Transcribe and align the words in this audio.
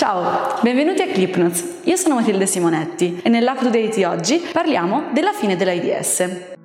Ciao, 0.00 0.58
benvenuti 0.62 1.02
a 1.02 1.08
ClipNotes. 1.08 1.80
Io 1.84 1.96
sono 1.96 2.14
Matilde 2.14 2.46
Simonetti 2.46 3.20
e 3.22 3.28
nell'update 3.28 3.90
di 3.90 4.02
oggi 4.02 4.42
parliamo 4.50 5.10
della 5.12 5.34
fine 5.34 5.56
dell'AIDS. 5.56 6.28
Partiamo 6.30 6.58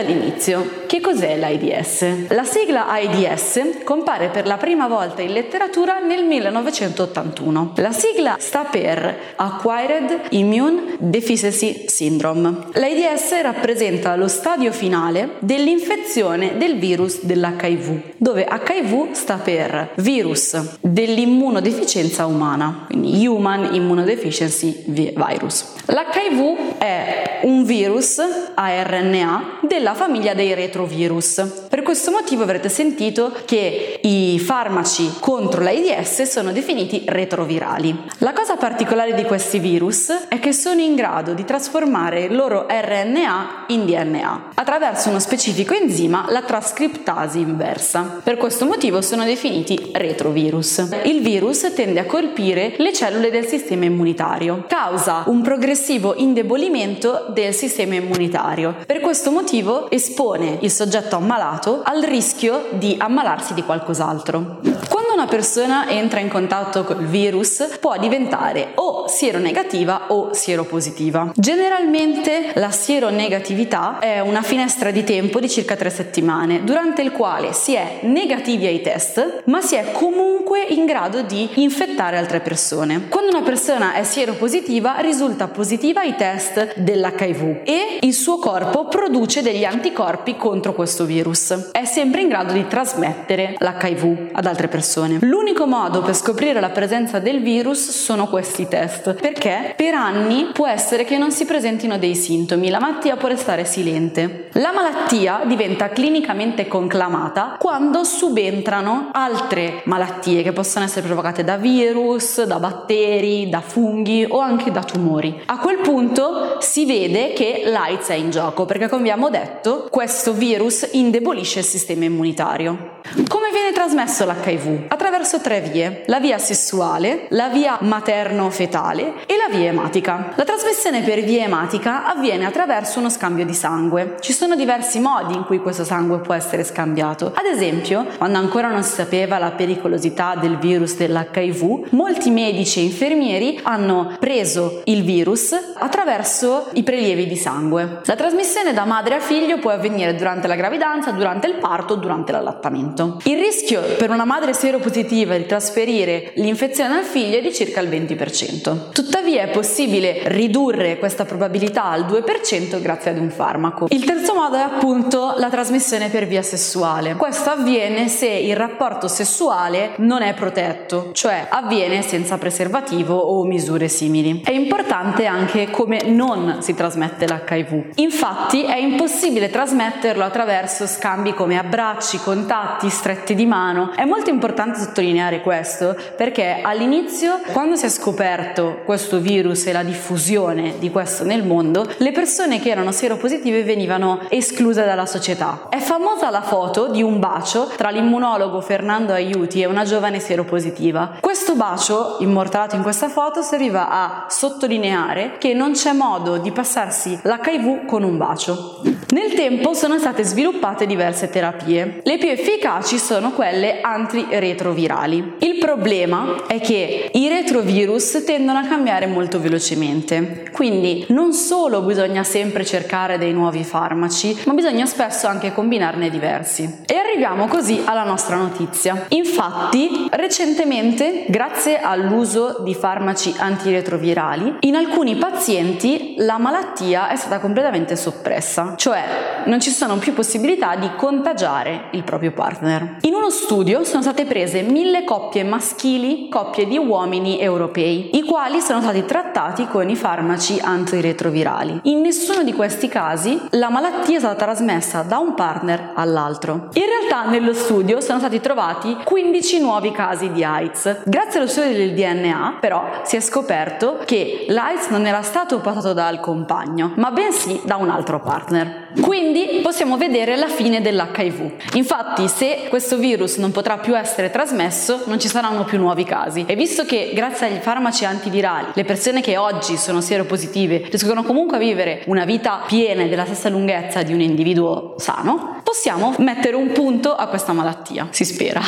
dall'inizio. 0.00 0.84
Che 0.86 1.00
cos'è 1.00 1.36
l'AIDS? 1.36 2.28
La 2.30 2.44
sigla 2.44 2.88
AIDS 2.88 3.60
compare 3.84 4.28
per 4.28 4.46
la 4.46 4.56
prima 4.56 4.88
volta 4.88 5.22
in 5.22 5.32
letteratura 5.32 5.98
nel 5.98 6.24
1981. 6.24 7.74
La 7.76 7.92
sigla 7.92 8.36
sta 8.38 8.64
per 8.64 9.34
Acquired 9.36 10.20
Immune 10.30 10.96
Deficiency 10.98 11.84
Syndrome. 11.86 12.68
L'AIDS 12.72 13.40
rappresenta 13.42 14.16
lo 14.16 14.28
stadio 14.28 14.72
finale 14.72 15.36
dell'infezione 15.40 16.56
del 16.56 16.78
virus 16.78 17.22
dell'HIV, 17.22 18.14
dove 18.16 18.48
HIV 18.50 19.12
sta 19.12 19.36
per 19.36 19.92
virus 19.96 20.78
dell'immunodeficienza 20.80 22.26
umana, 22.26 22.86
quindi 22.86 23.26
Human 23.26 23.74
Immunodeficiency 23.74 24.84
Virus. 24.86 25.74
L'HIV 25.86 26.78
è 26.78 27.40
un 27.42 27.64
virus 27.64 28.20
a 28.54 28.82
RNA 28.82 29.58
della 29.62 29.89
famiglia 29.94 30.34
dei 30.34 30.54
retrovirus. 30.54 31.66
Per 31.68 31.82
questo 31.82 32.10
motivo 32.10 32.42
avrete 32.42 32.68
sentito 32.68 33.32
che 33.44 33.99
i 34.02 34.38
farmaci 34.38 35.12
contro 35.20 35.62
l'AIDS 35.62 36.22
sono 36.22 36.52
definiti 36.52 37.02
retrovirali. 37.06 37.96
La 38.18 38.32
cosa 38.32 38.56
particolare 38.56 39.14
di 39.14 39.24
questi 39.24 39.58
virus 39.58 40.10
è 40.28 40.38
che 40.38 40.52
sono 40.52 40.80
in 40.80 40.94
grado 40.94 41.34
di 41.34 41.44
trasformare 41.44 42.24
il 42.24 42.34
loro 42.34 42.66
RNA 42.68 43.64
in 43.68 43.84
DNA 43.84 44.50
attraverso 44.54 45.08
uno 45.08 45.18
specifico 45.18 45.74
enzima, 45.74 46.26
la 46.28 46.42
trascriptasi 46.42 47.40
inversa. 47.40 48.20
Per 48.22 48.36
questo 48.36 48.66
motivo 48.66 49.02
sono 49.02 49.24
definiti 49.24 49.90
retrovirus. 49.92 50.88
Il 51.04 51.20
virus 51.20 51.72
tende 51.74 52.00
a 52.00 52.06
colpire 52.06 52.74
le 52.78 52.92
cellule 52.92 53.30
del 53.30 53.46
sistema 53.46 53.84
immunitario, 53.84 54.64
causa 54.66 55.24
un 55.26 55.42
progressivo 55.42 56.14
indebolimento 56.16 57.26
del 57.28 57.54
sistema 57.54 57.94
immunitario. 57.94 58.76
Per 58.86 59.00
questo 59.00 59.30
motivo 59.30 59.90
espone 59.90 60.58
il 60.60 60.70
soggetto 60.70 61.16
ammalato 61.16 61.82
al 61.84 62.02
rischio 62.02 62.68
di 62.72 62.94
ammalarsi 62.98 63.54
di 63.54 63.62
qualcos'altro. 63.90 64.58
Quando 64.88 64.99
una 65.20 65.28
persona 65.28 65.86
entra 65.86 66.18
in 66.18 66.30
contatto 66.30 66.82
col 66.82 67.04
virus 67.04 67.76
può 67.78 67.98
diventare 67.98 68.70
o 68.76 69.06
sieronegativa 69.06 70.06
o 70.08 70.32
sieropositiva. 70.32 71.32
Generalmente 71.34 72.52
la 72.54 72.70
sieronegatività 72.70 73.98
è 73.98 74.20
una 74.20 74.40
finestra 74.40 74.90
di 74.90 75.04
tempo 75.04 75.38
di 75.38 75.50
circa 75.50 75.76
tre 75.76 75.90
settimane, 75.90 76.64
durante 76.64 77.02
il 77.02 77.12
quale 77.12 77.52
si 77.52 77.74
è 77.74 77.98
negativi 78.04 78.64
ai 78.64 78.80
test, 78.80 79.42
ma 79.44 79.60
si 79.60 79.74
è 79.74 79.92
comunque 79.92 80.62
in 80.62 80.86
grado 80.86 81.20
di 81.20 81.50
infettare 81.56 82.16
altre 82.16 82.40
persone. 82.40 83.08
Quando 83.10 83.36
una 83.36 83.44
persona 83.44 83.92
è 83.92 84.04
sieropositiva 84.04 85.00
risulta 85.00 85.48
positiva 85.48 86.00
ai 86.00 86.16
test 86.16 86.78
dell'HIV 86.78 87.60
e 87.64 87.98
il 88.00 88.14
suo 88.14 88.38
corpo 88.38 88.86
produce 88.86 89.42
degli 89.42 89.64
anticorpi 89.64 90.36
contro 90.36 90.72
questo 90.72 91.04
virus. 91.04 91.68
È 91.72 91.84
sempre 91.84 92.22
in 92.22 92.28
grado 92.28 92.54
di 92.54 92.66
trasmettere 92.66 93.56
l'HIV 93.58 94.30
ad 94.32 94.46
altre 94.46 94.68
persone. 94.68 95.08
L'unico 95.20 95.66
modo 95.66 96.02
per 96.02 96.14
scoprire 96.14 96.60
la 96.60 96.70
presenza 96.70 97.18
del 97.18 97.40
virus 97.40 97.90
sono 97.90 98.28
questi 98.28 98.68
test, 98.68 99.14
perché 99.14 99.74
per 99.76 99.94
anni 99.94 100.50
può 100.52 100.66
essere 100.66 101.04
che 101.04 101.18
non 101.18 101.30
si 101.30 101.44
presentino 101.44 101.98
dei 101.98 102.14
sintomi, 102.14 102.70
la 102.70 102.78
malattia 102.78 103.16
può 103.16 103.28
restare 103.28 103.64
silente. 103.64 104.48
La 104.52 104.72
malattia 104.72 105.42
diventa 105.46 105.88
clinicamente 105.88 106.68
conclamata 106.68 107.56
quando 107.58 108.04
subentrano 108.04 109.10
altre 109.12 109.82
malattie 109.84 110.42
che 110.42 110.52
possono 110.52 110.84
essere 110.84 111.06
provocate 111.06 111.44
da 111.44 111.56
virus, 111.56 112.42
da 112.44 112.58
batteri, 112.58 113.48
da 113.48 113.60
funghi 113.60 114.26
o 114.28 114.38
anche 114.38 114.70
da 114.70 114.82
tumori. 114.82 115.42
A 115.46 115.58
quel 115.58 115.78
punto 115.78 116.56
si 116.60 116.84
vede 116.86 117.32
che 117.32 117.62
l'AIDS 117.66 118.08
è 118.08 118.14
in 118.14 118.30
gioco, 118.30 118.64
perché 118.64 118.88
come 118.88 119.02
abbiamo 119.02 119.30
detto, 119.30 119.88
questo 119.90 120.32
virus 120.32 120.88
indebolisce 120.92 121.60
il 121.60 121.64
sistema 121.64 122.04
immunitario. 122.04 122.98
Come 123.28 123.39
viene 123.60 123.72
trasmesso 123.74 124.24
l'HIV? 124.24 124.86
Attraverso 124.88 125.40
tre 125.40 125.60
vie, 125.60 126.02
la 126.06 126.18
via 126.18 126.38
sessuale, 126.38 127.26
la 127.28 127.48
via 127.48 127.76
materno-fetale 127.80 129.26
e 129.26 129.36
la 129.36 129.54
via 129.54 129.68
ematica. 129.68 130.32
La 130.34 130.44
trasmissione 130.44 131.02
per 131.02 131.20
via 131.20 131.44
ematica 131.44 132.06
avviene 132.06 132.46
attraverso 132.46 133.00
uno 133.00 133.10
scambio 133.10 133.44
di 133.44 133.52
sangue. 133.52 134.16
Ci 134.20 134.32
sono 134.32 134.56
diversi 134.56 134.98
modi 134.98 135.34
in 135.34 135.44
cui 135.44 135.58
questo 135.58 135.84
sangue 135.84 136.20
può 136.20 136.32
essere 136.32 136.64
scambiato. 136.64 137.26
Ad 137.26 137.44
esempio, 137.44 138.06
quando 138.16 138.38
ancora 138.38 138.68
non 138.68 138.82
si 138.82 138.94
sapeva 138.94 139.36
la 139.36 139.50
pericolosità 139.50 140.36
del 140.40 140.56
virus 140.56 140.96
dell'HIV, 140.96 141.88
molti 141.90 142.30
medici 142.30 142.80
e 142.80 142.84
infermieri 142.84 143.60
hanno 143.62 144.16
preso 144.18 144.80
il 144.84 145.02
virus 145.02 145.54
attraverso 145.74 146.68
i 146.72 146.82
prelievi 146.82 147.26
di 147.26 147.36
sangue. 147.36 148.00
La 148.04 148.16
trasmissione 148.16 148.72
da 148.72 148.86
madre 148.86 149.16
a 149.16 149.20
figlio 149.20 149.58
può 149.58 149.70
avvenire 149.70 150.14
durante 150.14 150.48
la 150.48 150.54
gravidanza, 150.54 151.10
durante 151.10 151.46
il 151.46 151.56
parto, 151.56 151.96
durante 151.96 152.32
l'allattamento. 152.32 153.18
Il 153.24 153.36
rischio 153.50 153.82
per 153.98 154.10
una 154.10 154.24
madre 154.24 154.54
seropositiva 154.54 155.36
di 155.36 155.44
trasferire 155.44 156.30
l'infezione 156.36 156.98
al 156.98 157.04
figlio 157.04 157.38
è 157.38 157.40
di 157.40 157.52
circa 157.52 157.80
il 157.80 157.88
20%. 157.88 158.92
Tuttavia 158.92 159.42
è 159.42 159.48
possibile 159.50 160.22
ridurre 160.26 160.98
questa 160.98 161.24
probabilità 161.24 161.86
al 161.86 162.04
2% 162.04 162.80
grazie 162.80 163.10
ad 163.10 163.18
un 163.18 163.30
farmaco. 163.30 163.86
Il 163.90 164.04
terzo 164.04 164.34
modo 164.34 164.56
è 164.56 164.60
appunto 164.60 165.34
la 165.36 165.50
trasmissione 165.50 166.10
per 166.10 166.28
via 166.28 166.42
sessuale. 166.42 167.16
Questo 167.16 167.50
avviene 167.50 168.06
se 168.06 168.28
il 168.28 168.54
rapporto 168.54 169.08
sessuale 169.08 169.94
non 169.96 170.22
è 170.22 170.32
protetto, 170.34 171.10
cioè 171.12 171.48
avviene 171.50 172.02
senza 172.02 172.38
preservativo 172.38 173.16
o 173.16 173.44
misure 173.44 173.88
simili. 173.88 174.42
È 174.44 174.52
importante 174.52 175.26
anche 175.26 175.70
come 175.70 176.02
non 176.04 176.58
si 176.60 176.74
trasmette 176.74 177.26
l'HIV. 177.26 177.94
Infatti 177.96 178.62
è 178.62 178.76
impossibile 178.76 179.50
trasmetterlo 179.50 180.22
attraverso 180.22 180.86
scambi 180.86 181.34
come 181.34 181.58
abbracci, 181.58 182.18
contatti, 182.18 182.88
stretti 182.88 183.34
di 183.34 183.39
mano. 183.46 183.92
È 183.94 184.04
molto 184.04 184.30
importante 184.30 184.78
sottolineare 184.78 185.40
questo 185.40 185.96
perché 186.16 186.60
all'inizio, 186.62 187.40
quando 187.52 187.76
si 187.76 187.86
è 187.86 187.88
scoperto 187.88 188.82
questo 188.84 189.18
virus 189.18 189.66
e 189.66 189.72
la 189.72 189.82
diffusione 189.82 190.74
di 190.78 190.90
questo 190.90 191.24
nel 191.24 191.44
mondo, 191.44 191.88
le 191.98 192.12
persone 192.12 192.60
che 192.60 192.70
erano 192.70 192.92
seropositive 192.92 193.62
venivano 193.62 194.20
escluse 194.28 194.84
dalla 194.84 195.06
società. 195.06 195.66
È 195.68 195.78
famosa 195.78 196.30
la 196.30 196.42
foto 196.42 196.88
di 196.88 197.02
un 197.02 197.18
bacio 197.18 197.70
tra 197.76 197.90
l'immunologo 197.90 198.60
Fernando 198.60 199.12
Aiuti 199.12 199.60
e 199.60 199.66
una 199.66 199.84
giovane 199.84 200.20
seropositiva. 200.20 201.16
Questo 201.20 201.54
bacio, 201.54 202.16
immortalato 202.20 202.76
in 202.76 202.82
questa 202.82 203.08
foto, 203.08 203.42
serviva 203.42 203.88
a 203.90 204.26
sottolineare 204.28 205.36
che 205.38 205.54
non 205.54 205.72
c'è 205.72 205.92
modo 205.92 206.38
di 206.38 206.52
passarsi 206.52 207.18
l'HIV 207.22 207.86
con 207.86 208.02
un 208.02 208.16
bacio. 208.16 208.82
Nel 209.10 209.32
tempo 209.34 209.74
sono 209.74 209.98
state 209.98 210.22
sviluppate 210.22 210.86
diverse 210.86 211.30
terapie. 211.30 212.00
Le 212.04 212.16
più 212.16 212.28
efficaci 212.28 212.96
sono 212.96 213.32
quelle 213.32 213.80
antiretrovirali. 213.80 215.34
Il 215.38 215.58
problema 215.58 216.44
è 216.46 216.60
che 216.60 217.10
i 217.12 217.26
retrovirus 217.26 218.22
tendono 218.24 218.60
a 218.60 218.66
cambiare 218.68 219.06
molto 219.06 219.40
velocemente, 219.40 220.48
quindi 220.52 221.06
non 221.08 221.32
solo 221.32 221.82
bisogna 221.82 222.22
sempre 222.22 222.64
cercare 222.64 223.18
dei 223.18 223.32
nuovi 223.32 223.64
farmaci, 223.64 224.42
ma 224.44 224.52
bisogna 224.52 224.86
spesso 224.86 225.26
anche 225.26 225.52
combinarne 225.52 226.08
diversi. 226.08 226.82
E 226.86 226.94
arriviamo 226.94 227.48
così 227.48 227.82
alla 227.84 228.04
nostra 228.04 228.36
notizia. 228.36 229.06
Infatti, 229.08 230.06
recentemente, 230.10 231.24
grazie 231.26 231.80
all'uso 231.80 232.60
di 232.62 232.74
farmaci 232.74 233.34
antiretrovirali, 233.36 234.58
in 234.60 234.76
alcuni 234.76 235.16
pazienti 235.16 236.14
la 236.18 236.38
malattia 236.38 237.08
è 237.08 237.16
stata 237.16 237.40
completamente 237.40 237.96
soppressa, 237.96 238.74
cioè 238.76 238.98
non 239.44 239.60
ci 239.60 239.70
sono 239.70 239.96
più 239.96 240.12
possibilità 240.12 240.76
di 240.76 240.90
contagiare 240.96 241.88
il 241.92 242.04
proprio 242.04 242.32
partner. 242.32 242.98
In 243.02 243.14
uno 243.14 243.30
studio 243.30 243.84
sono 243.84 244.02
state 244.02 244.24
prese 244.24 244.62
mille 244.62 245.04
coppie 245.04 245.44
maschili, 245.44 246.28
coppie 246.28 246.66
di 246.66 246.76
uomini 246.76 247.40
europei, 247.40 248.16
i 248.16 248.22
quali 248.22 248.60
sono 248.60 248.80
stati 248.80 249.04
trattati 249.04 249.66
con 249.66 249.88
i 249.88 249.96
farmaci 249.96 250.58
antiretrovirali. 250.62 251.80
In 251.84 252.00
nessuno 252.00 252.42
di 252.42 252.52
questi 252.52 252.88
casi 252.88 253.40
la 253.50 253.70
malattia 253.70 254.16
è 254.16 254.20
stata 254.20 254.44
trasmessa 254.44 255.02
da 255.02 255.18
un 255.18 255.34
partner 255.34 255.92
all'altro. 255.94 256.68
In 256.74 256.84
realtà 256.84 257.28
nello 257.30 257.54
studio 257.54 258.00
sono 258.00 258.18
stati 258.18 258.40
trovati 258.40 258.96
15 259.04 259.60
nuovi 259.60 259.90
casi 259.92 260.30
di 260.32 260.44
AIDS. 260.44 261.02
Grazie 261.04 261.40
allo 261.40 261.48
studio 261.48 261.72
del 261.72 261.94
DNA 261.94 262.58
però 262.60 263.00
si 263.02 263.16
è 263.16 263.20
scoperto 263.20 263.98
che 264.04 264.46
l'AIDS 264.48 264.88
non 264.88 265.06
era 265.06 265.22
stato 265.22 265.60
portato 265.60 265.92
dal 265.92 266.20
compagno, 266.20 266.92
ma 266.96 267.10
bensì 267.10 267.60
da 267.64 267.76
un 267.76 267.90
altro 267.90 268.20
partner. 268.20 268.88
Quindi 269.00 269.60
possiamo 269.62 269.96
vedere 269.96 270.36
la 270.36 270.48
fine 270.48 270.80
dell'HIV. 270.80 271.74
Infatti, 271.74 272.28
se 272.28 272.66
questo 272.68 272.96
virus 272.96 273.36
non 273.36 273.52
potrà 273.52 273.78
più 273.78 273.96
essere 273.96 274.30
trasmesso, 274.30 275.02
non 275.06 275.18
ci 275.20 275.28
saranno 275.28 275.64
più 275.64 275.78
nuovi 275.78 276.04
casi. 276.04 276.44
E 276.46 276.56
visto 276.56 276.84
che 276.84 277.12
grazie 277.14 277.46
agli 277.46 277.58
farmaci 277.58 278.04
antivirali 278.04 278.68
le 278.74 278.84
persone 278.84 279.20
che 279.20 279.36
oggi 279.36 279.76
sono 279.76 280.00
sieropositive 280.00 280.86
riescono 280.88 281.22
comunque 281.22 281.56
a 281.56 281.60
vivere 281.60 282.02
una 282.06 282.24
vita 282.24 282.62
piena 282.66 283.02
e 283.02 283.08
della 283.08 283.24
stessa 283.24 283.48
lunghezza 283.48 284.02
di 284.02 284.12
un 284.12 284.20
individuo 284.20 284.94
sano, 284.98 285.60
possiamo 285.62 286.14
mettere 286.18 286.56
un 286.56 286.72
punto 286.72 287.14
a 287.14 287.26
questa 287.28 287.52
malattia. 287.52 288.08
Si 288.10 288.24
spera. 288.24 288.60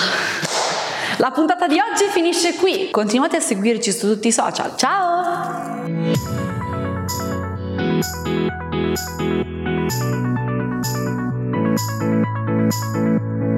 La 1.19 1.30
puntata 1.30 1.66
di 1.66 1.78
oggi 1.78 2.04
finisce 2.10 2.54
qui. 2.54 2.90
Continuate 2.90 3.36
a 3.36 3.40
seguirci 3.40 3.92
su 3.92 4.08
tutti 4.08 4.28
i 4.28 4.32
social. 4.32 4.76
Ciao! 4.76 5.80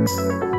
Música 0.04 0.53